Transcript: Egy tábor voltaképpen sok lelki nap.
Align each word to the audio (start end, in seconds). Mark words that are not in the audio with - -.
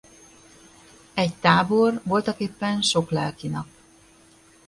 Egy 1.13 1.33
tábor 1.35 2.01
voltaképpen 2.03 2.81
sok 2.81 3.09
lelki 3.11 3.47
nap. 3.47 3.67